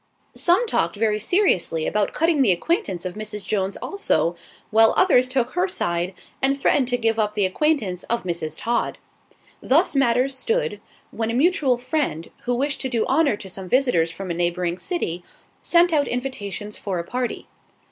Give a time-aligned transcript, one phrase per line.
[0.33, 3.45] Some talked very seriously about cutting the acquaintance of Mrs.
[3.45, 4.35] Jones also,
[4.71, 8.57] while others took her side and threatened to give up the acquaintance of Mrs.
[8.57, 8.97] Todd.
[9.61, 14.09] Thus matters stood, when a mutual friend, who wished to do honour to some visitors
[14.09, 15.23] from a neighbouring city,
[15.61, 17.47] sent out invitations for a party.